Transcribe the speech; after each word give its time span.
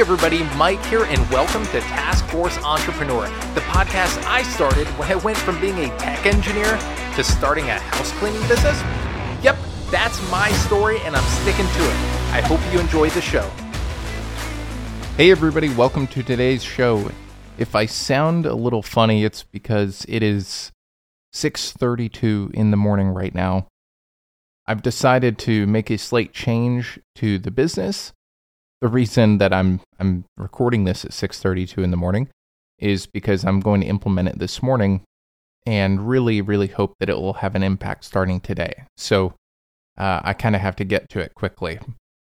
Hey 0.00 0.04
everybody, 0.04 0.44
Mike 0.56 0.82
here, 0.86 1.04
and 1.04 1.30
welcome 1.30 1.62
to 1.66 1.80
Task 1.80 2.24
Force 2.28 2.56
Entrepreneur, 2.64 3.24
the 3.52 3.60
podcast 3.60 4.24
I 4.24 4.42
started 4.44 4.86
when 4.98 5.12
I 5.12 5.16
went 5.16 5.36
from 5.36 5.60
being 5.60 5.78
a 5.78 5.88
tech 5.98 6.24
engineer 6.24 6.78
to 7.16 7.22
starting 7.22 7.66
a 7.66 7.78
house 7.78 8.10
cleaning 8.12 8.40
business. 8.48 8.80
Yep, 9.44 9.58
that's 9.90 10.18
my 10.30 10.50
story, 10.52 11.00
and 11.02 11.14
I'm 11.14 11.42
sticking 11.42 11.66
to 11.66 11.84
it. 11.84 11.96
I 12.32 12.40
hope 12.40 12.60
you 12.72 12.80
enjoy 12.80 13.10
the 13.10 13.20
show. 13.20 13.46
Hey 15.18 15.30
everybody, 15.30 15.68
welcome 15.68 16.06
to 16.06 16.22
today's 16.22 16.62
show. 16.62 17.10
If 17.58 17.74
I 17.74 17.84
sound 17.84 18.46
a 18.46 18.54
little 18.54 18.82
funny, 18.82 19.22
it's 19.22 19.42
because 19.42 20.06
it 20.08 20.22
is 20.22 20.72
6:32 21.34 22.50
in 22.54 22.70
the 22.70 22.78
morning 22.78 23.08
right 23.08 23.34
now. 23.34 23.66
I've 24.66 24.80
decided 24.80 25.36
to 25.40 25.66
make 25.66 25.90
a 25.90 25.98
slight 25.98 26.32
change 26.32 26.98
to 27.16 27.38
the 27.38 27.50
business. 27.50 28.14
The 28.80 28.88
reason 28.88 29.38
that 29.38 29.52
I'm 29.52 29.80
I'm 29.98 30.24
recording 30.36 30.84
this 30.84 31.04
at 31.04 31.12
6:32 31.12 31.82
in 31.82 31.90
the 31.90 31.96
morning 31.96 32.28
is 32.78 33.06
because 33.06 33.44
I'm 33.44 33.60
going 33.60 33.82
to 33.82 33.86
implement 33.86 34.28
it 34.28 34.38
this 34.38 34.62
morning 34.62 35.02
and 35.66 36.08
really 36.08 36.40
really 36.40 36.68
hope 36.68 36.94
that 36.98 37.10
it 37.10 37.16
will 37.16 37.34
have 37.34 37.54
an 37.54 37.62
impact 37.62 38.04
starting 38.04 38.40
today. 38.40 38.84
So 38.96 39.34
uh, 39.98 40.20
I 40.24 40.32
kind 40.32 40.54
of 40.56 40.62
have 40.62 40.76
to 40.76 40.84
get 40.84 41.10
to 41.10 41.20
it 41.20 41.34
quickly. 41.34 41.78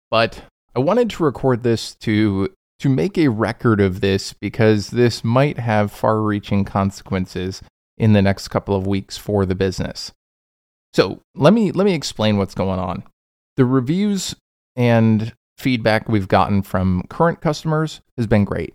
But 0.09 0.43
I 0.75 0.79
wanted 0.79 1.09
to 1.11 1.23
record 1.23 1.63
this 1.63 1.95
to 2.01 2.49
to 2.79 2.89
make 2.89 3.17
a 3.17 3.27
record 3.27 3.79
of 3.79 4.01
this 4.01 4.33
because 4.33 4.89
this 4.89 5.23
might 5.23 5.59
have 5.59 5.91
far-reaching 5.91 6.65
consequences 6.65 7.61
in 7.99 8.13
the 8.13 8.21
next 8.23 8.47
couple 8.47 8.75
of 8.75 8.87
weeks 8.87 9.15
for 9.15 9.45
the 9.45 9.53
business. 9.53 10.11
So 10.93 11.21
let 11.35 11.53
me 11.53 11.71
let 11.71 11.85
me 11.85 11.93
explain 11.93 12.37
what's 12.37 12.55
going 12.55 12.79
on. 12.79 13.03
The 13.57 13.65
reviews 13.65 14.35
and 14.75 15.33
feedback 15.57 16.09
we've 16.09 16.27
gotten 16.27 16.61
from 16.61 17.03
current 17.09 17.41
customers 17.41 18.01
has 18.17 18.27
been 18.27 18.45
great, 18.45 18.73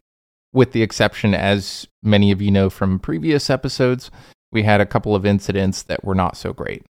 with 0.52 0.72
the 0.72 0.82
exception, 0.82 1.34
as 1.34 1.86
many 2.02 2.30
of 2.30 2.40
you 2.40 2.50
know 2.50 2.70
from 2.70 2.98
previous 2.98 3.50
episodes, 3.50 4.10
we 4.52 4.62
had 4.62 4.80
a 4.80 4.86
couple 4.86 5.14
of 5.14 5.26
incidents 5.26 5.82
that 5.84 6.04
were 6.04 6.14
not 6.14 6.36
so 6.36 6.52
great. 6.52 6.82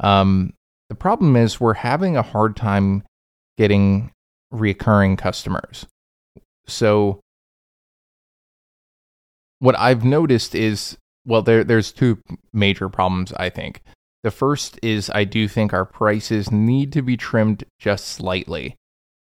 Um, 0.00 0.52
the 0.88 0.94
problem 0.94 1.36
is 1.36 1.60
we're 1.60 1.74
having 1.74 2.16
a 2.16 2.22
hard 2.22 2.56
time 2.56 3.02
getting 3.58 4.10
recurring 4.50 5.16
customers. 5.16 5.86
So 6.66 7.20
what 9.58 9.78
I've 9.78 10.04
noticed 10.04 10.54
is 10.54 10.96
well 11.24 11.42
there 11.42 11.64
there's 11.64 11.92
two 11.92 12.18
major 12.52 12.88
problems 12.88 13.32
I 13.34 13.50
think. 13.50 13.82
The 14.22 14.30
first 14.30 14.78
is 14.82 15.10
I 15.10 15.24
do 15.24 15.48
think 15.48 15.72
our 15.72 15.84
prices 15.84 16.50
need 16.50 16.92
to 16.92 17.02
be 17.02 17.16
trimmed 17.16 17.64
just 17.78 18.06
slightly. 18.08 18.74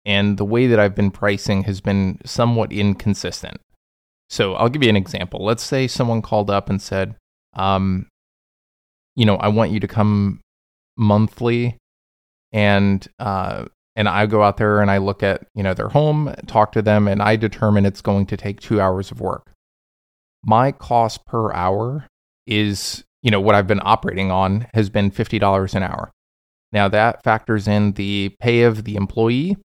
And 0.07 0.37
the 0.37 0.45
way 0.45 0.67
that 0.67 0.79
I've 0.79 0.95
been 0.95 1.11
pricing 1.11 1.65
has 1.65 1.81
been 1.81 2.19
somewhat 2.25 2.73
inconsistent. 2.73 3.61
So 4.29 4.55
I'll 4.55 4.69
give 4.69 4.83
you 4.83 4.89
an 4.89 4.97
example. 4.97 5.45
Let's 5.45 5.63
say 5.63 5.87
someone 5.87 6.23
called 6.23 6.51
up 6.51 6.69
and 6.69 6.81
said, 6.81 7.17
um, 7.55 8.07
you 9.17 9.25
know, 9.25 9.37
I 9.37 9.49
want 9.49 9.71
you 9.71 9.81
to 9.81 9.89
come 9.89 10.41
monthly 10.97 11.77
and 12.53 13.07
uh, 13.19 13.67
and 13.97 14.09
I 14.09 14.27
go 14.27 14.43
out 14.43 14.57
there 14.57 14.81
and 14.81 14.91
I 14.91 14.99
look 14.99 15.23
at, 15.23 15.47
you 15.55 15.63
know, 15.63 15.73
their 15.73 15.89
home, 15.89 16.35
talk 16.47 16.73
to 16.73 16.83
them, 16.83 17.07
and 17.07 17.23
I 17.23 17.37
determine 17.37 17.87
it's 17.87 18.01
going 18.01 18.27
to 18.27 18.37
take 18.37 18.61
two 18.61 18.81
hours 18.81 19.11
of 19.13 19.21
work. 19.21 19.53
My 20.45 20.73
cost 20.73 21.25
per 21.27 21.53
hour 21.53 22.07
is 22.47 23.05
you 23.25 23.31
know, 23.31 23.41
what 23.41 23.55
I've 23.55 23.67
been 23.67 23.81
operating 23.83 24.31
on 24.31 24.67
has 24.75 24.91
been 24.91 25.11
$50 25.11 25.75
an 25.75 25.83
hour. 25.83 26.13
Now 26.73 26.89
that 26.89 27.25
factors 27.25 27.67
in 27.67 27.93
the 27.93 28.37
pay 28.39 28.63
of 28.63 28.85
the 28.85 28.97
employee, 28.97 29.57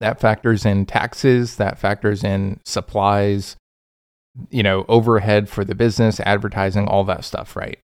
that 0.00 0.20
factors 0.20 0.64
in 0.64 0.86
taxes, 0.86 1.56
that 1.56 1.78
factors 1.78 2.24
in 2.24 2.60
supplies, 2.64 3.56
you 4.50 4.62
know, 4.62 4.84
overhead 4.88 5.48
for 5.48 5.64
the 5.64 5.74
business, 5.74 6.20
advertising, 6.20 6.86
all 6.86 7.04
that 7.04 7.24
stuff, 7.24 7.56
right? 7.56 7.78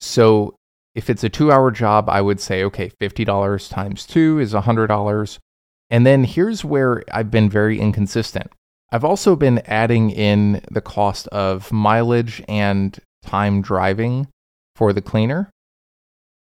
So 0.00 0.54
if 0.94 1.10
it's 1.10 1.24
a 1.24 1.28
two 1.28 1.52
hour 1.52 1.70
job, 1.70 2.08
I 2.08 2.20
would 2.20 2.40
say, 2.40 2.64
okay, 2.64 2.90
$50 3.00 3.70
times 3.70 4.06
two 4.06 4.38
is 4.38 4.52
$100. 4.54 5.38
And 5.90 6.06
then 6.06 6.24
here's 6.24 6.64
where 6.64 7.02
I've 7.12 7.30
been 7.30 7.50
very 7.50 7.80
inconsistent. 7.80 8.50
I've 8.92 9.04
also 9.04 9.36
been 9.36 9.58
adding 9.66 10.10
in 10.10 10.62
the 10.70 10.80
cost 10.80 11.28
of 11.28 11.70
mileage 11.72 12.42
and 12.48 12.98
time 13.22 13.62
driving 13.62 14.28
for 14.74 14.92
the 14.92 15.02
cleaner. 15.02 15.50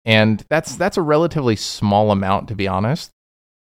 And 0.04 0.44
that's 0.50 0.76
that's 0.76 0.98
a 0.98 1.02
relatively 1.02 1.56
small 1.56 2.12
amount 2.12 2.48
to 2.50 2.56
be 2.56 2.68
honest. 2.68 3.10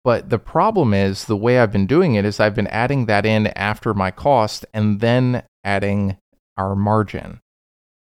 But 0.08 0.30
the 0.30 0.38
problem 0.38 0.94
is 0.94 1.26
the 1.26 1.36
way 1.36 1.58
I've 1.58 1.70
been 1.70 1.86
doing 1.86 2.14
it 2.14 2.24
is 2.24 2.40
I've 2.40 2.54
been 2.54 2.66
adding 2.68 3.04
that 3.04 3.26
in 3.26 3.48
after 3.48 3.92
my 3.92 4.10
cost 4.10 4.64
and 4.72 5.00
then 5.00 5.42
adding 5.62 6.16
our 6.56 6.74
margin. 6.74 7.40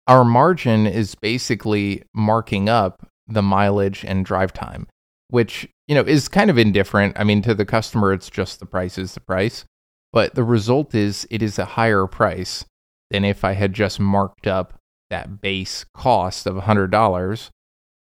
Our 0.06 0.24
margin 0.24 0.86
is 0.86 1.16
basically 1.16 2.04
marking 2.14 2.68
up 2.68 3.04
the 3.26 3.42
mileage 3.42 4.04
and 4.04 4.24
drive 4.24 4.52
time, 4.52 4.86
which, 5.26 5.68
you 5.88 5.96
know, 5.96 6.02
is 6.02 6.28
kind 6.28 6.50
of 6.50 6.56
indifferent. 6.56 7.18
I 7.18 7.24
mean, 7.24 7.42
to 7.42 7.52
the 7.52 7.66
customer 7.66 8.12
it's 8.12 8.30
just 8.30 8.60
the 8.60 8.66
price 8.66 8.96
is 8.96 9.14
the 9.14 9.20
price, 9.20 9.64
but 10.12 10.36
the 10.36 10.44
result 10.44 10.94
is 10.94 11.26
it 11.32 11.42
is 11.42 11.58
a 11.58 11.64
higher 11.64 12.06
price 12.06 12.64
than 13.10 13.24
if 13.24 13.42
I 13.42 13.54
had 13.54 13.72
just 13.72 13.98
marked 13.98 14.46
up 14.46 14.78
that 15.10 15.40
base 15.40 15.84
cost 15.94 16.46
of 16.46 16.54
$100 16.54 17.50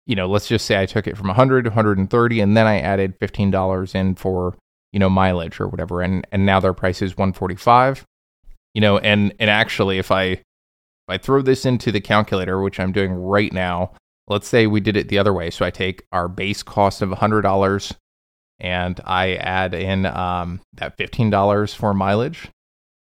you 0.07 0.15
know 0.15 0.27
let's 0.27 0.49
just 0.49 0.67
say 0.67 0.81
i 0.81 0.87
took 0.87 1.07
it 1.07 1.17
from 1.17 1.29
100 1.29 1.63
to 1.63 1.71
130 1.71 2.41
and 2.41 2.57
then 2.57 2.67
i 2.67 2.79
added 2.79 3.19
$15 3.21 3.95
in 3.95 4.15
for 4.15 4.55
you 4.95 5.01
know 5.01 5.11
mileage 5.11 5.61
or 5.61 5.69
whatever. 5.69 6.01
And 6.01 6.27
and 6.33 6.47
now 6.47 6.61
their 6.61 6.73
price 6.73 7.03
is 7.03 7.17
145 7.17 8.07
you 8.73 8.81
know 8.81 8.99
and 8.99 9.35
and 9.39 9.51
actually 9.51 9.99
if 9.99 10.11
i 10.11 10.25
if 10.25 10.45
i 11.09 11.19
throw 11.19 11.43
this 11.43 11.67
into 11.67 11.93
the 11.93 12.01
calculator 12.01 12.63
which 12.63 12.81
i'm 12.81 12.93
doing 12.93 13.13
right 13.13 13.53
now 13.53 13.93
let's 14.29 14.49
say 14.49 14.67
we 14.67 14.81
did 14.81 14.97
it 14.97 15.09
the 15.09 15.19
other 15.19 15.35
way. 15.35 15.51
So 15.51 15.67
i 15.67 15.71
take 15.71 16.05
our 16.13 16.29
base 16.29 16.63
cost 16.63 17.03
of 17.03 17.11
$100 17.11 17.93
and 18.61 19.01
i 19.05 19.35
add 19.35 19.75
in 19.75 20.07
um, 20.07 20.61
that 20.75 20.97
$15 20.97 21.75
for 21.75 21.93
mileage. 21.93 22.49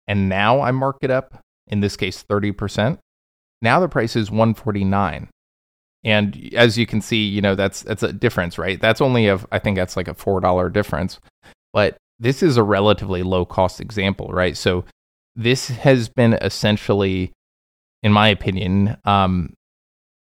And 0.06 0.28
now 0.28 0.60
i 0.60 0.70
mark 0.70 0.98
it 1.02 1.10
up 1.10 1.40
in 1.66 1.80
this 1.80 1.96
case 1.96 2.22
30% 2.22 2.98
now 3.60 3.78
the 3.78 3.88
price 3.88 4.16
is 4.16 4.30
149. 4.30 5.28
And 6.04 6.50
as 6.54 6.76
you 6.76 6.86
can 6.86 7.00
see, 7.00 7.24
you 7.24 7.40
know, 7.40 7.54
that's 7.54 7.82
that's 7.82 8.02
a 8.02 8.12
difference, 8.12 8.58
right? 8.58 8.80
That's 8.80 9.00
only 9.00 9.28
a 9.28 9.38
I 9.52 9.58
think 9.58 9.76
that's 9.76 9.96
like 9.96 10.08
a 10.08 10.14
$4 10.14 10.72
difference. 10.72 11.20
But 11.72 11.96
this 12.18 12.42
is 12.42 12.56
a 12.56 12.62
relatively 12.62 13.22
low 13.22 13.44
cost 13.44 13.80
example, 13.80 14.28
right? 14.28 14.56
So 14.56 14.84
this 15.36 15.68
has 15.68 16.08
been 16.08 16.34
essentially 16.34 17.32
in 18.02 18.12
my 18.12 18.28
opinion, 18.28 18.96
um, 19.04 19.54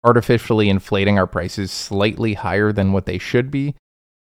artificially 0.03 0.69
inflating 0.69 1.19
our 1.19 1.27
prices 1.27 1.71
slightly 1.71 2.33
higher 2.33 2.71
than 2.71 2.93
what 2.93 3.05
they 3.05 3.17
should 3.17 3.51
be. 3.51 3.75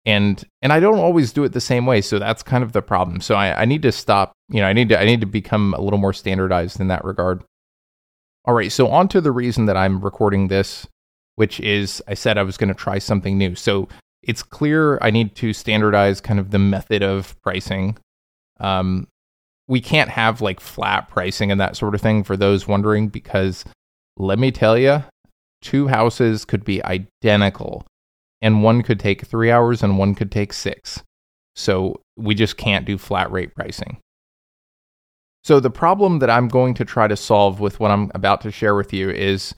And 0.05 0.43
and 0.63 0.73
I 0.73 0.81
don't 0.81 0.99
always 0.99 1.33
do 1.33 1.45
it 1.45 1.53
the 1.53 1.61
same 1.61 1.87
way, 1.87 2.01
so 2.01 2.19
that's 2.19 2.43
kind 2.43 2.65
of 2.65 2.73
the 2.73 2.83
problem. 2.83 3.21
So 3.21 3.37
I, 3.37 3.63
I 3.63 3.65
need 3.65 3.83
to 3.83 3.93
stop. 3.93 4.33
You 4.49 4.61
know, 4.61 4.67
I 4.67 4.73
need 4.73 4.89
to 4.89 5.01
I 5.01 5.05
need 5.05 5.21
to 5.21 5.27
become 5.27 5.75
a 5.75 5.81
little 5.81 5.99
more 5.99 6.13
standardized 6.13 6.81
in 6.81 6.89
that 6.89 7.05
regard. 7.05 7.45
All 8.45 8.55
right, 8.55 8.73
so 8.73 8.89
on 8.89 9.07
to 9.09 9.21
the 9.21 9.31
reason 9.31 9.67
that 9.67 9.77
I'm 9.77 10.01
recording 10.01 10.49
this, 10.49 10.89
which 11.37 11.61
is 11.61 12.03
I 12.09 12.15
said 12.15 12.39
I 12.39 12.43
was 12.43 12.57
going 12.57 12.69
to 12.69 12.75
try 12.75 12.99
something 12.99 13.39
new. 13.39 13.55
So 13.55 13.89
it's 14.23 14.43
clear 14.43 14.99
I 15.03 15.11
need 15.11 15.35
to 15.37 15.53
standardize 15.53 16.21
kind 16.21 16.39
of 16.39 16.51
the 16.51 16.59
method 16.59 17.03
of 17.03 17.41
pricing. 17.43 17.97
Um, 18.61 19.09
we 19.69 19.81
can't 19.81 20.11
have 20.11 20.41
like 20.41 20.61
flat 20.61 21.09
pricing 21.09 21.51
and 21.51 21.61
that 21.61 21.77
sort 21.77 21.95
of 21.95 22.01
thing 22.01 22.25
for 22.25 22.37
those 22.37 22.69
wondering, 22.69 23.09
because 23.09 23.65
let 24.17 24.39
me 24.39 24.51
tell 24.51 24.77
you, 24.77 25.03
two 25.63 25.89
houses 25.89 26.45
could 26.45 26.65
be 26.65 26.85
identical 26.85 27.87
and 28.41 28.63
one 28.63 28.83
could 28.83 29.01
take 29.01 29.27
three 29.27 29.51
hours 29.51 29.83
and 29.83 29.99
one 29.99 30.15
could 30.15 30.31
take 30.31 30.53
six. 30.53 31.03
So 31.55 32.01
we 32.17 32.35
just 32.35 32.57
can't 32.57 32.85
do 32.85 32.99
flat 32.99 33.31
rate 33.31 33.55
pricing. 33.55 33.99
So, 35.45 35.59
the 35.59 35.71
problem 35.71 36.21
that 36.21 36.31
I'm 36.31 36.47
going 36.47 36.75
to 36.75 36.85
try 36.85 37.09
to 37.09 37.17
solve 37.17 37.59
with 37.59 37.81
what 37.81 37.91
I'm 37.91 38.13
about 38.15 38.43
to 38.43 38.53
share 38.53 38.77
with 38.77 38.93
you 38.93 39.11
is 39.11 39.55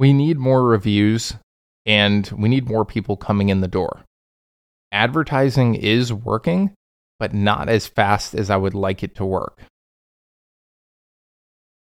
we 0.00 0.14
need 0.14 0.38
more 0.38 0.64
reviews 0.64 1.34
and 1.84 2.26
we 2.30 2.48
need 2.48 2.66
more 2.66 2.86
people 2.86 3.18
coming 3.18 3.50
in 3.50 3.60
the 3.60 3.68
door. 3.68 4.00
Advertising 4.90 5.74
is 5.74 6.10
working, 6.10 6.72
but 7.18 7.34
not 7.34 7.68
as 7.68 7.86
fast 7.86 8.34
as 8.34 8.48
I 8.48 8.56
would 8.56 8.74
like 8.74 9.02
it 9.02 9.14
to 9.16 9.26
work. 9.26 9.60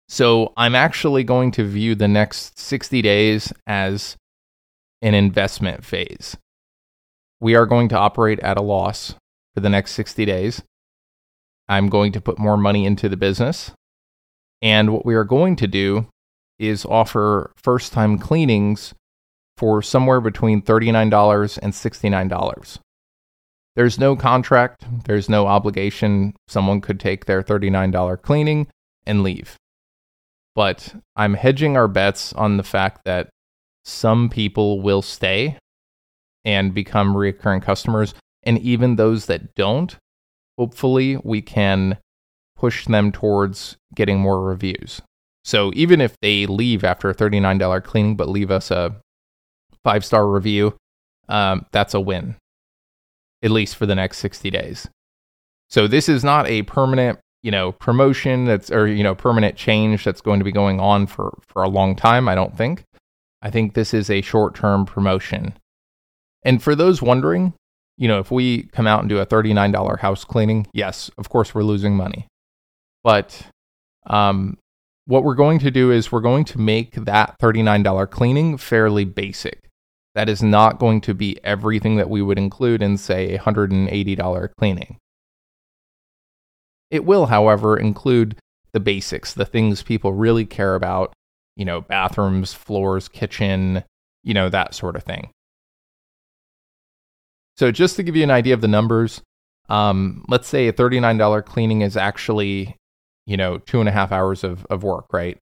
So, 0.08 0.52
I'm 0.56 0.74
actually 0.74 1.24
going 1.24 1.50
to 1.52 1.66
view 1.66 1.94
the 1.94 2.06
next 2.06 2.58
60 2.58 3.02
days 3.02 3.52
as 3.66 4.16
an 5.02 5.14
investment 5.14 5.84
phase. 5.84 6.36
We 7.40 7.56
are 7.56 7.66
going 7.66 7.88
to 7.88 7.98
operate 7.98 8.38
at 8.40 8.58
a 8.58 8.62
loss 8.62 9.14
for 9.54 9.60
the 9.60 9.70
next 9.70 9.92
60 9.92 10.24
days. 10.24 10.62
I'm 11.68 11.88
going 11.88 12.12
to 12.12 12.20
put 12.20 12.38
more 12.38 12.58
money 12.58 12.84
into 12.84 13.08
the 13.08 13.16
business. 13.16 13.72
And 14.62 14.92
what 14.92 15.04
we 15.04 15.14
are 15.14 15.24
going 15.24 15.56
to 15.56 15.66
do 15.66 16.06
is 16.58 16.84
offer 16.84 17.52
first 17.56 17.92
time 17.92 18.18
cleanings 18.18 18.94
for 19.56 19.82
somewhere 19.82 20.20
between 20.20 20.62
$39 20.62 21.58
and 21.62 21.72
$69. 21.72 22.78
There's 23.76 23.98
no 23.98 24.14
contract, 24.14 24.84
there's 25.04 25.28
no 25.28 25.46
obligation. 25.46 26.34
Someone 26.46 26.80
could 26.80 27.00
take 27.00 27.26
their 27.26 27.42
$39 27.42 28.22
cleaning 28.22 28.68
and 29.04 29.22
leave. 29.22 29.56
But 30.54 30.94
I'm 31.16 31.34
hedging 31.34 31.76
our 31.76 31.88
bets 31.88 32.32
on 32.34 32.56
the 32.56 32.62
fact 32.62 33.04
that 33.04 33.30
some 33.84 34.28
people 34.28 34.80
will 34.80 35.02
stay 35.02 35.58
and 36.44 36.72
become 36.72 37.16
recurring 37.16 37.60
customers. 37.60 38.14
And 38.44 38.58
even 38.58 38.96
those 38.96 39.26
that 39.26 39.54
don't, 39.54 39.96
hopefully 40.56 41.16
we 41.24 41.42
can 41.42 41.98
push 42.56 42.86
them 42.86 43.10
towards 43.10 43.76
getting 43.94 44.20
more 44.20 44.40
reviews. 44.40 45.02
So 45.44 45.70
even 45.74 46.00
if 46.00 46.18
they 46.20 46.46
leave 46.46 46.84
after 46.84 47.10
a 47.10 47.14
$39 47.14 47.84
cleaning 47.84 48.16
but 48.16 48.28
leave 48.28 48.50
us 48.50 48.70
a 48.70 48.96
five 49.82 50.04
star 50.04 50.26
review, 50.26 50.74
um, 51.28 51.66
that's 51.70 51.94
a 51.94 52.00
win, 52.00 52.36
at 53.42 53.50
least 53.50 53.76
for 53.76 53.86
the 53.86 53.94
next 53.94 54.18
60 54.18 54.50
days. 54.50 54.88
So 55.68 55.86
this 55.86 56.08
is 56.08 56.24
not 56.24 56.46
a 56.46 56.62
permanent, 56.62 57.18
you 57.42 57.50
know, 57.50 57.72
promotion 57.72 58.46
that's 58.46 58.70
or 58.70 58.86
you 58.86 59.02
know, 59.02 59.14
permanent 59.14 59.56
change 59.56 60.04
that's 60.04 60.20
going 60.20 60.40
to 60.40 60.44
be 60.44 60.52
going 60.52 60.80
on 60.80 61.06
for 61.06 61.36
for 61.46 61.62
a 61.62 61.68
long 61.68 61.94
time, 61.96 62.28
I 62.28 62.34
don't 62.34 62.56
think. 62.56 62.84
I 63.42 63.50
think 63.50 63.74
this 63.74 63.92
is 63.92 64.08
a 64.08 64.22
short-term 64.22 64.86
promotion. 64.86 65.52
And 66.44 66.62
for 66.62 66.74
those 66.74 67.02
wondering, 67.02 67.52
you 67.98 68.08
know, 68.08 68.18
if 68.18 68.30
we 68.30 68.64
come 68.72 68.86
out 68.86 69.00
and 69.00 69.08
do 69.08 69.18
a 69.18 69.26
$39 69.26 69.98
house 69.98 70.24
cleaning, 70.24 70.66
yes, 70.72 71.10
of 71.18 71.28
course 71.28 71.54
we're 71.54 71.62
losing 71.62 71.94
money. 71.94 72.26
But 73.02 73.46
um, 74.06 74.56
what 75.06 75.24
we're 75.24 75.34
going 75.34 75.58
to 75.60 75.70
do 75.70 75.90
is 75.90 76.10
we're 76.10 76.20
going 76.20 76.44
to 76.46 76.58
make 76.58 76.92
that 76.92 77.38
$39 77.40 78.10
cleaning 78.10 78.56
fairly 78.56 79.04
basic. 79.04 79.68
That 80.14 80.28
is 80.28 80.42
not 80.42 80.78
going 80.78 81.00
to 81.02 81.14
be 81.14 81.38
everything 81.44 81.96
that 81.96 82.08
we 82.08 82.22
would 82.22 82.38
include 82.38 82.82
in, 82.82 82.96
say, 82.96 83.34
a 83.34 83.38
$180 83.38 84.50
cleaning. 84.56 84.98
It 86.90 87.04
will, 87.04 87.26
however, 87.26 87.76
include 87.76 88.36
the 88.72 88.80
basics, 88.80 89.34
the 89.34 89.44
things 89.44 89.82
people 89.82 90.12
really 90.12 90.46
care 90.46 90.74
about, 90.74 91.12
you 91.56 91.64
know, 91.64 91.80
bathrooms, 91.80 92.54
floors, 92.54 93.08
kitchen, 93.08 93.82
you 94.22 94.34
know, 94.34 94.48
that 94.48 94.74
sort 94.74 94.96
of 94.96 95.02
thing. 95.02 95.30
So, 97.56 97.70
just 97.70 97.96
to 97.96 98.02
give 98.02 98.16
you 98.16 98.22
an 98.22 98.30
idea 98.30 98.54
of 98.54 98.60
the 98.60 98.68
numbers, 98.68 99.22
um, 99.68 100.24
let's 100.28 100.48
say 100.48 100.68
a 100.68 100.72
$39 100.72 101.44
cleaning 101.44 101.82
is 101.82 101.96
actually, 101.96 102.76
you 103.26 103.36
know, 103.36 103.58
two 103.58 103.80
and 103.80 103.88
a 103.88 103.92
half 103.92 104.12
hours 104.12 104.44
of, 104.44 104.66
of 104.70 104.82
work, 104.82 105.06
right? 105.12 105.38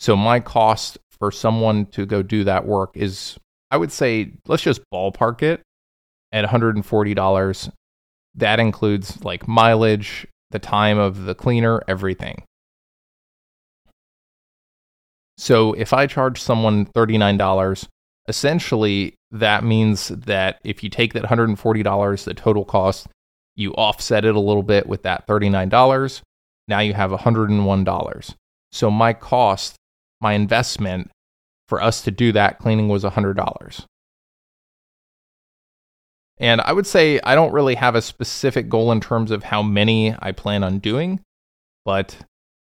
So, 0.00 0.16
my 0.16 0.40
cost 0.40 0.98
for 1.18 1.30
someone 1.30 1.86
to 1.86 2.06
go 2.06 2.22
do 2.22 2.44
that 2.44 2.66
work 2.66 2.90
is 2.94 3.38
I 3.70 3.76
would 3.76 3.92
say 3.92 4.32
let's 4.46 4.62
just 4.62 4.82
ballpark 4.92 5.42
it 5.42 5.62
at 6.32 6.44
$140. 6.44 7.70
That 8.36 8.60
includes 8.60 9.24
like 9.24 9.48
mileage, 9.48 10.26
the 10.50 10.58
time 10.58 10.98
of 10.98 11.24
the 11.24 11.34
cleaner, 11.34 11.82
everything. 11.88 12.44
So 15.36 15.72
if 15.72 15.92
I 15.92 16.06
charge 16.06 16.40
someone 16.40 16.86
$39, 16.86 17.88
essentially 18.28 19.14
that 19.32 19.64
means 19.64 20.08
that 20.08 20.60
if 20.62 20.84
you 20.84 20.90
take 20.90 21.12
that 21.14 21.24
$140, 21.24 22.24
the 22.24 22.34
total 22.34 22.64
cost, 22.64 23.08
you 23.56 23.72
offset 23.74 24.24
it 24.24 24.36
a 24.36 24.40
little 24.40 24.62
bit 24.62 24.86
with 24.86 25.02
that 25.02 25.26
$39. 25.26 26.22
Now 26.68 26.80
you 26.80 26.94
have 26.94 27.10
$101. 27.10 28.34
So 28.72 28.90
my 28.90 29.12
cost, 29.12 29.76
my 30.20 30.32
investment 30.32 31.10
for 31.68 31.82
us 31.82 32.02
to 32.02 32.10
do 32.10 32.32
that 32.32 32.58
cleaning 32.58 32.88
was 32.88 33.04
$100. 33.04 33.84
And 36.38 36.60
I 36.60 36.72
would 36.72 36.86
say 36.86 37.20
I 37.22 37.34
don't 37.34 37.52
really 37.52 37.76
have 37.76 37.94
a 37.94 38.02
specific 38.02 38.68
goal 38.68 38.90
in 38.90 39.00
terms 39.00 39.30
of 39.30 39.44
how 39.44 39.62
many 39.62 40.14
I 40.18 40.32
plan 40.32 40.64
on 40.64 40.78
doing, 40.78 41.20
but 41.84 42.16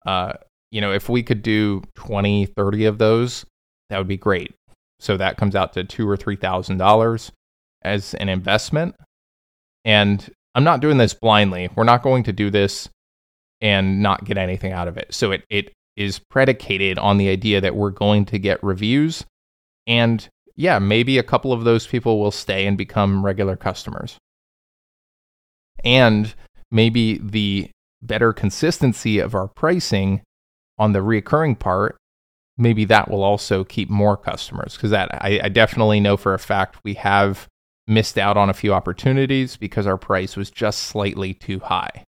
uh, 0.05 0.33
you 0.71 0.81
know, 0.81 0.91
if 0.91 1.09
we 1.09 1.23
could 1.23 1.41
do 1.41 1.81
20, 1.95 2.47
30 2.47 2.85
of 2.85 2.97
those, 2.97 3.45
that 3.89 3.97
would 3.97 4.07
be 4.07 4.17
great. 4.17 4.53
So 4.99 5.17
that 5.17 5.37
comes 5.37 5.55
out 5.55 5.73
to 5.73 5.83
two 5.83 6.07
or 6.07 6.15
three 6.15 6.35
thousand 6.35 6.77
dollars 6.77 7.31
as 7.81 8.13
an 8.15 8.29
investment. 8.29 8.95
And 9.83 10.29
I'm 10.53 10.63
not 10.63 10.79
doing 10.79 10.97
this 10.97 11.13
blindly. 11.13 11.69
We're 11.75 11.83
not 11.83 12.03
going 12.03 12.23
to 12.23 12.33
do 12.33 12.49
this 12.49 12.87
and 13.61 14.01
not 14.01 14.25
get 14.25 14.37
anything 14.37 14.71
out 14.71 14.87
of 14.87 14.97
it. 14.97 15.13
So 15.13 15.31
it, 15.31 15.43
it 15.49 15.73
is 15.95 16.19
predicated 16.19 16.97
on 16.97 17.17
the 17.17 17.29
idea 17.29 17.61
that 17.61 17.75
we're 17.75 17.91
going 17.91 18.25
to 18.25 18.39
get 18.39 18.63
reviews. 18.63 19.25
And 19.87 20.27
yeah, 20.55 20.79
maybe 20.79 21.17
a 21.17 21.23
couple 21.23 21.53
of 21.53 21.63
those 21.63 21.87
people 21.87 22.19
will 22.19 22.31
stay 22.31 22.65
and 22.65 22.77
become 22.77 23.25
regular 23.25 23.55
customers. 23.55 24.17
And 25.83 26.33
maybe 26.69 27.17
the 27.17 27.69
better 28.01 28.33
consistency 28.33 29.19
of 29.19 29.35
our 29.35 29.47
pricing 29.47 30.21
on 30.77 30.93
the 30.93 30.99
reoccurring 30.99 31.59
part, 31.59 31.97
maybe 32.57 32.85
that 32.85 33.09
will 33.09 33.23
also 33.23 33.63
keep 33.63 33.89
more 33.89 34.17
customers. 34.17 34.75
Because 34.75 34.91
that 34.91 35.09
I, 35.23 35.39
I 35.43 35.49
definitely 35.49 35.99
know 35.99 36.17
for 36.17 36.33
a 36.33 36.39
fact 36.39 36.79
we 36.83 36.95
have 36.95 37.47
missed 37.87 38.17
out 38.17 38.37
on 38.37 38.49
a 38.49 38.53
few 38.53 38.73
opportunities 38.73 39.57
because 39.57 39.85
our 39.85 39.97
price 39.97 40.35
was 40.35 40.49
just 40.49 40.83
slightly 40.83 41.33
too 41.33 41.59
high. 41.59 42.03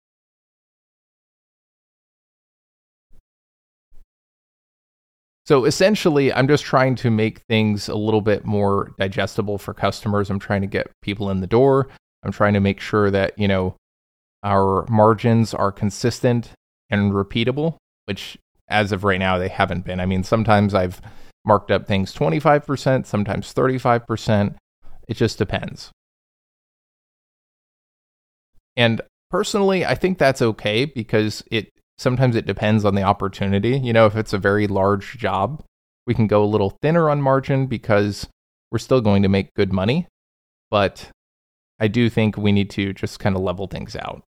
So 5.44 5.64
essentially, 5.64 6.32
I'm 6.32 6.46
just 6.46 6.64
trying 6.64 6.94
to 6.96 7.10
make 7.10 7.40
things 7.48 7.88
a 7.88 7.96
little 7.96 8.20
bit 8.20 8.44
more 8.44 8.92
digestible 8.98 9.58
for 9.58 9.74
customers. 9.74 10.30
I'm 10.30 10.38
trying 10.38 10.60
to 10.60 10.68
get 10.68 10.90
people 11.02 11.30
in 11.30 11.40
the 11.40 11.46
door. 11.46 11.88
I'm 12.22 12.32
trying 12.32 12.54
to 12.54 12.60
make 12.60 12.80
sure 12.80 13.10
that, 13.10 13.36
you 13.36 13.48
know, 13.48 13.74
our 14.44 14.86
margins 14.88 15.52
are 15.52 15.72
consistent 15.72 16.52
and 16.90 17.12
repeatable, 17.12 17.76
which 18.06 18.38
as 18.68 18.92
of 18.92 19.02
right 19.02 19.18
now 19.18 19.38
they 19.38 19.48
haven't 19.48 19.84
been. 19.84 19.98
I 19.98 20.06
mean, 20.06 20.22
sometimes 20.22 20.74
I've 20.74 21.00
marked 21.44 21.70
up 21.72 21.86
things 21.86 22.14
25%, 22.14 23.06
sometimes 23.06 23.52
35%. 23.52 24.54
It 25.08 25.14
just 25.14 25.38
depends. 25.38 25.90
And 28.76 29.00
personally, 29.30 29.84
I 29.84 29.94
think 29.94 30.18
that's 30.18 30.40
okay 30.40 30.84
because 30.84 31.42
it 31.50 31.70
sometimes 32.02 32.36
it 32.36 32.46
depends 32.46 32.84
on 32.84 32.94
the 32.94 33.02
opportunity. 33.02 33.78
You 33.78 33.92
know, 33.92 34.06
if 34.06 34.16
it's 34.16 34.32
a 34.32 34.38
very 34.38 34.66
large 34.66 35.16
job, 35.16 35.64
we 36.06 36.14
can 36.14 36.26
go 36.26 36.44
a 36.44 36.46
little 36.46 36.76
thinner 36.82 37.08
on 37.08 37.22
margin 37.22 37.66
because 37.66 38.26
we're 38.70 38.78
still 38.78 39.00
going 39.00 39.22
to 39.22 39.28
make 39.28 39.54
good 39.54 39.72
money. 39.72 40.08
But 40.70 41.08
I 41.78 41.88
do 41.88 42.10
think 42.10 42.36
we 42.36 42.52
need 42.52 42.70
to 42.70 42.92
just 42.92 43.20
kind 43.20 43.36
of 43.36 43.42
level 43.42 43.66
things 43.66 43.96
out. 43.96 44.22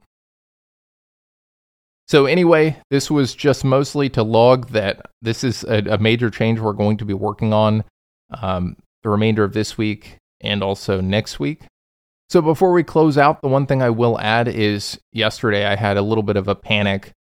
So, 2.08 2.26
anyway, 2.26 2.78
this 2.92 3.10
was 3.10 3.34
just 3.34 3.64
mostly 3.64 4.10
to 4.10 4.24
log 4.24 4.70
that 4.70 5.06
this 5.22 5.44
is 5.44 5.64
a, 5.64 5.78
a 5.90 5.98
major 5.98 6.30
change 6.30 6.60
we're 6.60 6.74
going 6.74 6.98
to 6.98 7.06
be 7.06 7.14
working 7.14 7.54
on 7.54 7.86
um, 8.42 8.76
the 9.04 9.10
remainder 9.10 9.44
of 9.44 9.54
this 9.54 9.78
week 9.78 10.18
and 10.42 10.62
also 10.62 11.00
next 11.00 11.40
week. 11.40 11.62
So, 12.30 12.42
before 12.42 12.74
we 12.74 12.84
close 12.84 13.18
out, 13.18 13.42
the 13.42 13.48
one 13.48 13.66
thing 13.66 13.82
I 13.82 13.90
will 13.90 14.20
add 14.20 14.50
is 14.50 15.00
yesterday 15.14 15.66
I 15.66 15.76
had 15.76 15.96
a 15.96 16.02
little 16.02 16.24
bit 16.24 16.36
of 16.36 16.50
a 16.50 16.56
panic 16.56 17.14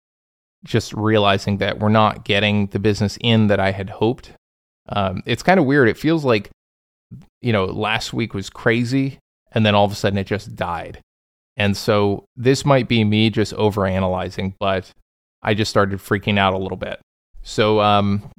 just 0.65 0.93
realizing 0.93 1.59
that 1.59 1.79
we're 1.79 1.89
not 1.89 2.25
getting 2.25 2.67
the 2.69 2.79
business 2.79 3.19
in 3.21 3.47
that 3.49 3.61
I 3.61 3.73
had 3.73 3.91
hoped. 3.91 4.33
Um, 4.89 5.23
it's 5.27 5.43
kind 5.43 5.61
of 5.61 5.67
weird. 5.67 5.89
It 5.89 5.97
feels 5.97 6.25
like, 6.25 6.51
you 7.41 7.53
know, 7.53 7.65
last 7.65 8.13
week 8.13 8.35
was 8.35 8.51
crazy 8.51 9.19
and 9.53 9.65
then 9.65 9.75
all 9.75 9.85
of 9.85 9.93
a 9.93 9.95
sudden 9.95 10.19
it 10.19 10.27
just 10.27 10.55
died. 10.57 11.01
And 11.57 11.77
so 11.77 12.25
this 12.37 12.65
might 12.65 12.89
be 12.89 13.05
me 13.05 13.31
just 13.31 13.55
overanalyzing, 13.55 14.55
but 14.59 14.91
I 15.43 15.55
just 15.55 15.71
started 15.71 15.99
freaking 15.99 16.39
out 16.39 16.55
a 16.55 16.59
little 16.59 16.77
bit. 16.77 17.01
So 17.43 17.81
um, 17.81 18.31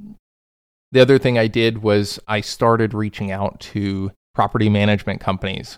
the 0.91 1.01
other 1.01 1.17
thing 1.17 1.37
I 1.37 1.47
did 1.47 1.79
was 1.79 2.19
I 2.27 2.41
started 2.41 2.93
reaching 2.93 3.31
out 3.31 3.59
to 3.61 4.11
property 4.33 4.69
management 4.69 5.19
companies. 5.19 5.77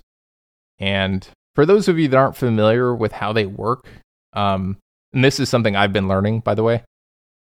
And 0.79 1.27
for 1.55 1.65
those 1.65 1.87
of 1.87 1.97
you 1.99 2.07
that 2.09 2.17
aren't 2.17 2.35
familiar 2.35 2.95
with 2.95 3.13
how 3.13 3.33
they 3.33 3.45
work, 3.45 3.87
um, 4.33 4.77
and 5.13 5.23
this 5.23 5.39
is 5.39 5.49
something 5.49 5.75
I've 5.75 5.93
been 5.93 6.07
learning, 6.07 6.41
by 6.41 6.55
the 6.55 6.63
way. 6.63 6.83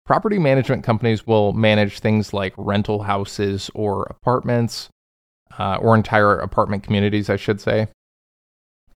Property 0.06 0.40
management 0.40 0.84
companies 0.84 1.28
will 1.28 1.54
manage 1.54 2.00
things 2.00 2.34
like 2.34 2.54
rental 2.58 3.04
houses 3.04 3.70
or 3.76 4.04
apartments, 4.10 4.90
uh, 5.58 5.78
or 5.78 5.96
entire 5.96 6.40
apartment 6.40 6.84
communities, 6.84 7.30
I 7.30 7.36
should 7.36 7.62
say. 7.62 7.88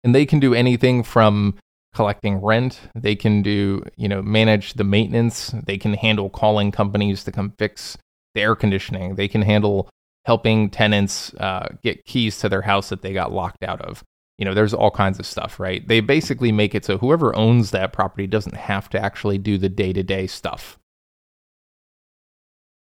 And 0.04 0.14
they 0.14 0.26
can 0.26 0.40
do 0.40 0.54
anything 0.54 1.04
from 1.04 1.56
collecting 1.94 2.38
rent. 2.38 2.80
They 2.96 3.16
can 3.16 3.42
do, 3.42 3.84
you 3.96 4.08
know, 4.08 4.22
manage 4.22 4.74
the 4.74 4.84
maintenance. 4.84 5.54
They 5.66 5.78
can 5.78 5.94
handle 5.94 6.30
calling 6.30 6.72
companies 6.72 7.24
to 7.26 7.32
come 7.32 7.54
fix 7.58 7.98
the 8.34 8.42
air 8.42 8.56
conditioning. 8.56 9.16
They 9.16 9.28
can 9.28 9.44
handle 9.44 9.90
helping 10.26 10.70
tenants 10.70 11.34
uh, 11.36 11.68
get 11.84 12.06
keys 12.06 12.40
to 12.40 12.50
their 12.50 12.64
house 12.64 12.90
that 12.90 13.02
they 13.02 13.14
got 13.14 13.32
locked 13.32 13.64
out 13.64 13.82
of 13.82 14.04
you 14.38 14.46
know, 14.46 14.54
there's 14.54 14.74
all 14.74 14.92
kinds 14.92 15.20
of 15.20 15.26
stuff, 15.26 15.60
right? 15.60 15.88
They 15.88 16.00
basically 16.00 16.52
make 16.52 16.74
it 16.74 16.86
so 16.86 16.98
whoever 16.98 17.36
owns 17.36 17.72
that 17.72 17.94
property 17.94 18.28
doesn't 18.28 18.56
have 18.56 18.90
to 18.90 19.00
actually 19.00 19.38
do 19.38 19.58
the 19.58 19.70
day 19.70 19.94
to 19.94 20.04
day 20.04 20.28
stuff. 20.28 20.80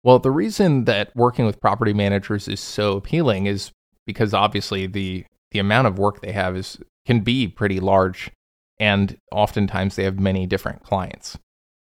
Well, 0.04 0.20
the 0.20 0.32
reason 0.32 0.86
that 0.86 1.16
working 1.16 1.46
with 1.46 1.62
property 1.62 1.94
managers 1.94 2.48
is 2.48 2.60
so 2.60 2.98
appealing 2.98 3.46
is 3.46 3.72
because 4.08 4.34
obviously 4.34 4.88
the 4.88 5.26
the 5.52 5.60
amount 5.60 5.88
of 5.88 6.00
work 6.00 6.22
they 6.22 6.32
have 6.32 6.56
is 6.56 6.80
can 7.06 7.20
be 7.20 7.48
pretty 7.48 7.80
large, 7.80 8.32
and 8.80 9.18
oftentimes 9.32 9.96
they 9.96 10.04
have 10.04 10.20
many 10.20 10.48
different 10.48 10.84
clients. 10.84 11.38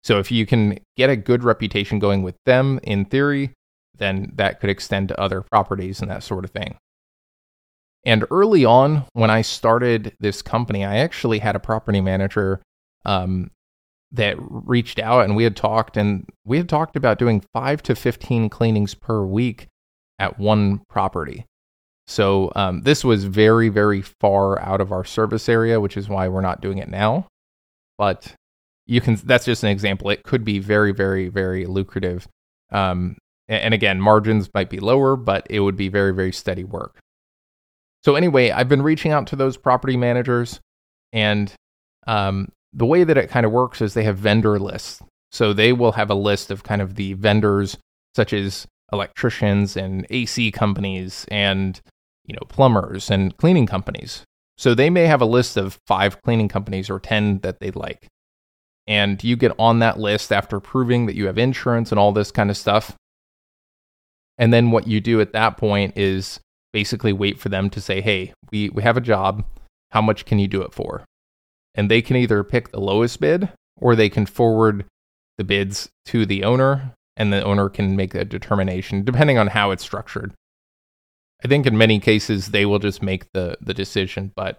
So 0.04 0.18
if 0.18 0.32
you 0.32 0.46
can 0.46 0.80
get 0.96 1.10
a 1.10 1.18
good 1.18 1.44
reputation 1.44 2.00
going 2.00 2.24
with 2.24 2.38
them, 2.46 2.80
in 2.84 3.06
theory, 3.06 3.52
then 3.98 4.32
that 4.36 4.60
could 4.60 4.70
extend 4.70 5.10
to 5.10 5.20
other 5.20 5.42
properties 5.42 6.02
and 6.02 6.10
that 6.10 6.24
sort 6.24 6.46
of 6.46 6.52
thing. 6.52 6.78
And 8.06 8.26
early 8.32 8.66
on, 8.66 9.06
when 9.14 9.30
I 9.30 9.42
started 9.42 10.16
this 10.20 10.42
company, 10.42 10.86
I 10.86 10.98
actually 10.98 11.40
had 11.40 11.56
a 11.56 11.60
property 11.60 12.02
manager 12.02 12.62
um, 13.06 13.52
that 14.12 14.36
reached 14.40 15.00
out 15.00 15.26
and 15.26 15.36
we 15.36 15.44
had 15.44 15.56
talked, 15.56 15.98
and 15.98 16.28
we 16.46 16.58
had 16.58 16.70
talked 16.70 16.96
about 16.96 17.20
doing 17.20 17.44
five 17.54 17.84
to 17.84 17.96
15 17.96 18.50
cleanings 18.50 18.94
per 18.94 19.24
week 19.24 19.68
at 20.18 20.40
one 20.40 20.82
property. 20.90 21.46
So 22.08 22.52
um, 22.56 22.82
this 22.82 23.04
was 23.04 23.26
very, 23.26 23.70
very 23.70 24.02
far 24.02 24.60
out 24.62 24.82
of 24.82 24.92
our 24.92 25.06
service 25.06 25.48
area, 25.48 25.80
which 25.80 25.96
is 25.96 26.10
why 26.10 26.28
we're 26.28 26.42
not 26.42 26.62
doing 26.62 26.80
it 26.80 26.90
now. 26.90 27.28
But 27.98 28.34
you 28.88 29.02
can, 29.02 29.16
that's 29.16 29.46
just 29.46 29.64
an 29.64 29.70
example. 29.70 30.10
It 30.10 30.24
could 30.24 30.44
be 30.44 30.58
very, 30.58 30.92
very, 30.92 31.30
very 31.30 31.68
lucrative. 31.68 32.28
Um, 32.72 33.18
and 33.48 33.74
again, 33.74 34.02
margins 34.02 34.50
might 34.54 34.70
be 34.70 34.80
lower, 34.80 35.16
but 35.16 35.46
it 35.50 35.60
would 35.60 35.76
be 35.76 35.90
very, 35.90 36.14
very 36.14 36.32
steady 36.32 36.64
work. 36.64 37.00
So 38.04 38.16
anyway, 38.16 38.52
I've 38.52 38.70
been 38.70 38.82
reaching 38.82 39.12
out 39.12 39.28
to 39.28 39.36
those 39.36 39.58
property 39.58 39.98
managers, 39.98 40.60
and 41.12 41.54
um, 42.08 42.50
the 42.74 42.86
way 42.86 43.04
that 43.04 43.18
it 43.18 43.30
kind 43.30 43.46
of 43.46 43.52
works 43.52 43.82
is 43.82 43.94
they 43.94 44.04
have 44.04 44.18
vendor 44.18 44.60
lists. 44.60 45.02
So 45.32 45.54
they 45.54 45.74
will 45.74 45.92
have 45.92 46.10
a 46.10 46.16
list 46.16 46.50
of 46.50 46.64
kind 46.64 46.82
of 46.82 46.96
the 46.96 47.14
vendors, 47.14 47.78
such 48.16 48.34
as 48.34 48.66
electricians 48.92 49.78
and 49.78 50.08
AC 50.10 50.52
companies 50.52 51.26
and 51.30 51.80
you 52.26 52.34
know 52.34 52.46
plumbers 52.48 53.12
and 53.12 53.36
cleaning 53.38 53.68
companies. 53.68 54.24
So 54.58 54.74
they 54.74 54.90
may 54.90 55.06
have 55.06 55.22
a 55.22 55.26
list 55.26 55.58
of 55.58 55.80
five 55.88 56.22
cleaning 56.22 56.48
companies 56.48 56.90
or 56.90 57.00
ten 57.00 57.40
that 57.40 57.60
they 57.60 57.72
like, 57.72 58.08
and 58.88 59.24
you 59.24 59.36
get 59.36 59.54
on 59.60 59.80
that 59.80 60.00
list 60.00 60.32
after 60.32 60.60
proving 60.60 61.06
that 61.06 61.16
you 61.16 61.28
have 61.28 61.38
insurance 61.38 61.92
and 61.92 62.00
all 62.00 62.12
this 62.12 62.32
kind 62.32 62.50
of 62.50 62.58
stuff. 62.58 62.96
And 64.38 64.54
then 64.54 64.72
what 64.72 64.88
you 64.88 65.02
do 65.02 65.20
at 65.20 65.34
that 65.34 65.58
point 65.58 65.98
is 65.98 66.40
basically 66.74 67.14
wait 67.14 67.40
for 67.40 67.50
them 67.50 67.70
to 67.72 67.82
say, 67.82 68.02
hey, 68.02 68.34
we, 68.52 68.70
we 68.70 68.84
have 68.84 68.98
a 68.98 69.02
job. 69.02 69.44
How 69.92 70.02
much 70.02 70.26
can 70.26 70.40
you 70.40 70.48
do 70.48 70.62
it 70.62 70.74
for? 70.74 71.04
And 71.76 71.90
they 71.90 72.02
can 72.02 72.16
either 72.16 72.44
pick 72.44 72.72
the 72.72 72.80
lowest 72.80 73.20
bid 73.20 73.50
or 73.78 73.96
they 73.96 74.10
can 74.10 74.26
forward 74.26 74.86
the 75.38 75.44
bids 75.44 75.90
to 76.06 76.26
the 76.26 76.44
owner 76.44 76.94
and 77.16 77.32
the 77.32 77.44
owner 77.44 77.70
can 77.70 77.96
make 77.96 78.14
a 78.14 78.26
determination 78.26 79.04
depending 79.04 79.38
on 79.38 79.48
how 79.48 79.72
it's 79.72 79.84
structured. 79.84 80.34
I 81.44 81.48
think 81.48 81.66
in 81.66 81.78
many 81.78 82.00
cases 82.00 82.48
they 82.48 82.66
will 82.66 82.80
just 82.80 83.02
make 83.02 83.32
the, 83.34 83.58
the 83.62 83.74
decision. 83.74 84.32
But 84.36 84.58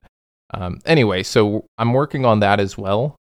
um, 0.53 0.81
anyway, 0.87 1.23
so 1.23 1.67
I'm 1.79 1.93
working 1.93 2.25
on 2.25 2.41
that 2.41 2.59
as 2.61 2.79
well. 2.79 3.17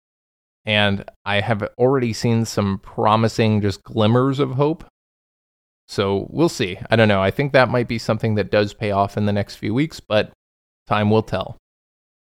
And 0.66 1.06
I 1.26 1.42
have 1.42 1.68
already 1.78 2.12
seen 2.12 2.46
some 2.46 2.80
promising 2.80 3.62
just 3.62 3.84
glimmers 3.84 4.40
of 4.40 4.52
hope 4.52 4.84
so 5.88 6.28
we'll 6.30 6.50
see. 6.50 6.78
I 6.90 6.96
don't 6.96 7.08
know. 7.08 7.22
I 7.22 7.32
think 7.32 7.54
that 7.54 7.70
might 7.70 7.88
be 7.88 8.00
something 8.00 8.36
that 8.36 8.52
does 8.52 8.74
pay 8.74 8.92
off 8.92 9.18
in 9.18 9.26
the 9.26 9.34
next 9.34 9.56
few 9.56 9.74
weeks, 9.74 10.00
but 10.00 10.32
time 10.88 11.10
will 11.10 11.24
tell. 11.24 11.58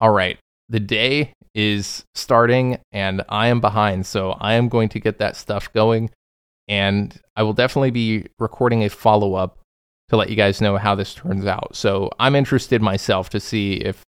All 0.01 0.11
right. 0.11 0.39
The 0.69 0.81
day 0.81 1.33
is 1.55 2.05
starting 2.15 2.79
and 2.93 3.23
I 3.29 3.49
am 3.49 3.61
behind. 3.61 4.07
So 4.07 4.33
I 4.33 4.55
am 4.55 4.69
going 4.69 4.91
to 4.91 5.01
get 5.01 5.19
that 5.19 5.37
stuff 5.37 5.73
going. 5.73 6.11
And 6.69 7.19
I 7.35 7.43
will 7.43 7.55
definitely 7.55 7.91
be 7.91 8.27
recording 8.39 8.85
a 8.85 8.91
follow 8.91 9.35
up 9.35 9.59
to 10.11 10.17
let 10.17 10.29
you 10.29 10.37
guys 10.37 10.61
know 10.61 10.77
how 10.77 10.95
this 10.95 11.15
turns 11.15 11.47
out. 11.47 11.75
So 11.75 12.11
I'm 12.19 12.35
interested 12.35 12.83
myself 12.83 13.31
to 13.31 13.41
see 13.41 13.75
if 13.75 14.03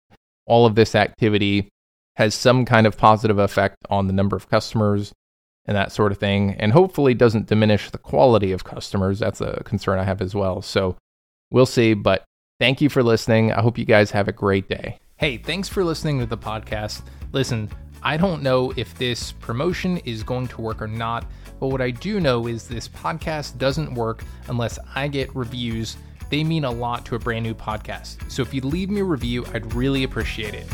all 0.46 0.66
of 0.66 0.74
this 0.74 0.94
activity 0.94 1.70
has 2.16 2.34
some 2.34 2.66
kind 2.66 2.86
of 2.86 2.98
positive 2.98 3.38
effect 3.38 3.76
on 3.88 4.06
the 4.06 4.12
number 4.12 4.36
of 4.36 4.50
customers 4.50 5.12
and 5.70 5.76
that 5.76 5.92
sort 5.92 6.10
of 6.10 6.18
thing, 6.18 6.56
and 6.58 6.72
hopefully 6.72 7.14
doesn't 7.14 7.46
diminish 7.46 7.90
the 7.90 7.98
quality 7.98 8.50
of 8.50 8.64
customers. 8.64 9.20
That's 9.20 9.40
a 9.40 9.62
concern 9.64 10.00
I 10.00 10.02
have 10.02 10.20
as 10.20 10.34
well. 10.34 10.62
So 10.62 10.96
we'll 11.52 11.64
see, 11.64 11.94
but 11.94 12.24
thank 12.58 12.80
you 12.80 12.88
for 12.88 13.04
listening. 13.04 13.52
I 13.52 13.60
hope 13.60 13.78
you 13.78 13.84
guys 13.84 14.10
have 14.10 14.26
a 14.26 14.32
great 14.32 14.68
day. 14.68 14.98
Hey, 15.16 15.36
thanks 15.36 15.68
for 15.68 15.84
listening 15.84 16.18
to 16.18 16.26
the 16.26 16.36
podcast. 16.36 17.02
Listen, 17.30 17.70
I 18.02 18.16
don't 18.16 18.42
know 18.42 18.72
if 18.74 18.98
this 18.98 19.30
promotion 19.30 19.98
is 19.98 20.24
going 20.24 20.48
to 20.48 20.60
work 20.60 20.82
or 20.82 20.88
not, 20.88 21.24
but 21.60 21.68
what 21.68 21.80
I 21.80 21.92
do 21.92 22.18
know 22.18 22.48
is 22.48 22.66
this 22.66 22.88
podcast 22.88 23.56
doesn't 23.58 23.94
work 23.94 24.24
unless 24.48 24.76
I 24.96 25.06
get 25.06 25.32
reviews. 25.36 25.96
They 26.30 26.42
mean 26.42 26.64
a 26.64 26.70
lot 26.70 27.06
to 27.06 27.14
a 27.14 27.18
brand 27.20 27.44
new 27.44 27.54
podcast. 27.54 28.28
So 28.28 28.42
if 28.42 28.52
you 28.52 28.62
leave 28.62 28.90
me 28.90 29.02
a 29.02 29.04
review, 29.04 29.46
I'd 29.54 29.72
really 29.72 30.02
appreciate 30.02 30.54
it. 30.54 30.66